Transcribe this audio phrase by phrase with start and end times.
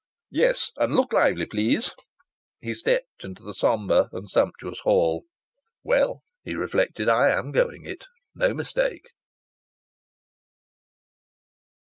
[0.31, 0.71] "Yes.
[0.77, 1.93] And look lively, please."
[2.59, 5.25] He stepped into the sombre and sumptuous hall.
[5.83, 9.09] "Well," he reflected, "I am going it no mistake!"